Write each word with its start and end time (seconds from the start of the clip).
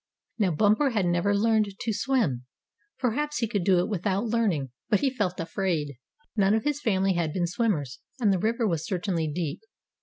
Now 0.39 0.49
Bumper 0.49 0.89
had 0.89 1.05
never 1.05 1.35
learned 1.35 1.75
to 1.79 1.93
swim. 1.93 2.45
Perhaps 2.97 3.37
he 3.37 3.47
could 3.47 3.63
do 3.63 3.77
it 3.77 3.87
without 3.87 4.25
learning, 4.25 4.71
but 4.89 5.01
he 5.01 5.13
felt 5.13 5.39
afraid. 5.39 5.99
None 6.35 6.55
of 6.55 6.63
his 6.63 6.81
family 6.81 7.13
had 7.13 7.31
been 7.31 7.45
swimmers, 7.45 7.99
and 8.19 8.33
the 8.33 8.39
river 8.39 8.65
was 8.67 8.83
certainly 8.83 9.31
deep. 9.31 9.61